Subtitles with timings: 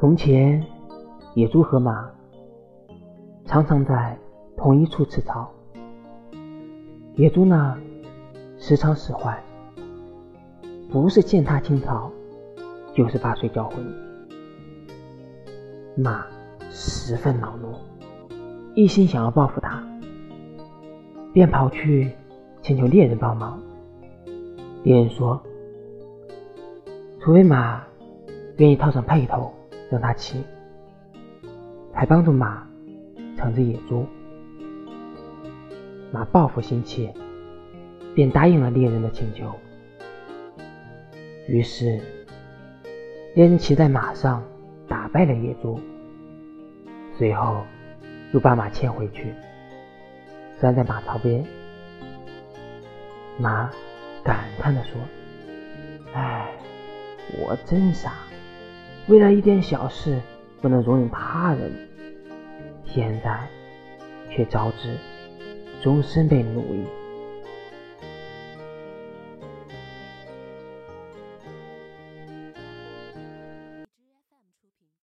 [0.00, 0.64] 从前，
[1.34, 2.10] 野猪和马
[3.44, 4.16] 常常在
[4.56, 5.52] 同一处吃草。
[7.16, 7.76] 野猪呢，
[8.56, 9.38] 时常使坏，
[10.90, 12.10] 不是践踏青草，
[12.94, 13.84] 就是把水搅浑。
[15.94, 16.24] 马
[16.70, 17.74] 十分恼怒，
[18.74, 19.86] 一心想要报复他，
[21.34, 22.10] 便跑去
[22.62, 23.60] 请求猎人帮忙。
[24.82, 25.38] 猎人说
[27.20, 27.82] ：“除非马
[28.56, 29.52] 愿意套上辔头。”
[29.90, 30.44] 让他骑，
[31.92, 32.64] 还帮助马
[33.36, 34.06] 惩治野猪。
[36.12, 37.12] 马报复心切，
[38.14, 39.52] 便答应了猎人的请求。
[41.48, 42.00] 于是，
[43.34, 44.42] 猎人骑在马上
[44.86, 45.80] 打败了野猪，
[47.18, 47.64] 随后
[48.32, 49.34] 又把马牵回去，
[50.60, 51.44] 拴在马槽边。
[53.38, 53.70] 马
[54.22, 55.00] 感叹地说
[56.14, 56.48] ：“唉，
[57.40, 58.12] 我真傻。”
[59.10, 60.20] 为了一点小事
[60.62, 61.72] 不能容忍他人，
[62.84, 63.40] 现在
[64.30, 64.96] 却招致
[65.82, 66.84] 终身被奴役。